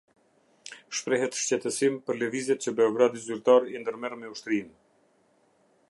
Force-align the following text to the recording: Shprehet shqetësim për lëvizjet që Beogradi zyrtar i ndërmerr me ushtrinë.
Shprehet 0.99 1.37
shqetësim 1.41 1.99
për 2.07 2.19
lëvizjet 2.21 2.65
që 2.67 2.73
Beogradi 2.81 3.23
zyrtar 3.27 3.69
i 3.75 3.83
ndërmerr 3.85 4.19
me 4.23 4.33
ushtrinë. 4.37 4.75